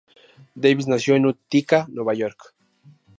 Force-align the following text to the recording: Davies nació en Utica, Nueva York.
Davies 0.55 0.87
nació 0.87 1.13
en 1.13 1.27
Utica, 1.27 1.85
Nueva 1.91 2.15
York. 2.15 2.55